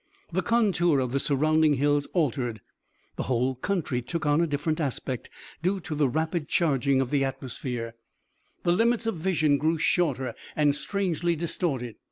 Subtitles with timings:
[0.31, 2.61] The contour of the surrounding hills altered,
[3.17, 5.29] the whole country took on a different aspect,
[5.61, 7.93] due to the rapid charging of the atmosphere,
[8.63, 11.97] the limits of vision grew shorter and strangely distorted.